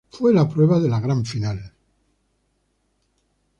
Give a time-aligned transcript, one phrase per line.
[0.09, 1.75] Fue la prueba de la Gran Final.